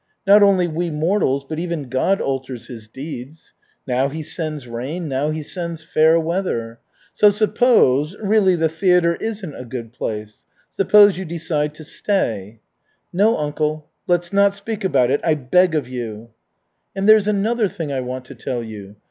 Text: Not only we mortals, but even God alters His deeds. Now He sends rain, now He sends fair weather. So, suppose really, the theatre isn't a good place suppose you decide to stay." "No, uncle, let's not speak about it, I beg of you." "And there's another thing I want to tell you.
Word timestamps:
Not 0.25 0.41
only 0.41 0.67
we 0.67 0.89
mortals, 0.89 1.45
but 1.47 1.59
even 1.59 1.87
God 1.87 2.19
alters 2.21 2.65
His 2.65 2.87
deeds. 2.87 3.53
Now 3.85 4.09
He 4.09 4.23
sends 4.23 4.65
rain, 4.65 5.07
now 5.07 5.29
He 5.29 5.43
sends 5.43 5.83
fair 5.83 6.19
weather. 6.19 6.79
So, 7.13 7.29
suppose 7.29 8.15
really, 8.19 8.55
the 8.55 8.67
theatre 8.67 9.13
isn't 9.17 9.53
a 9.55 9.63
good 9.63 9.93
place 9.93 10.43
suppose 10.71 11.19
you 11.19 11.25
decide 11.25 11.75
to 11.75 11.83
stay." 11.83 12.61
"No, 13.13 13.37
uncle, 13.37 13.89
let's 14.07 14.33
not 14.33 14.55
speak 14.55 14.83
about 14.83 15.11
it, 15.11 15.21
I 15.23 15.35
beg 15.35 15.75
of 15.75 15.87
you." 15.87 16.29
"And 16.95 17.07
there's 17.07 17.27
another 17.27 17.67
thing 17.67 17.91
I 17.93 18.01
want 18.01 18.25
to 18.25 18.33
tell 18.33 18.63
you. 18.63 18.95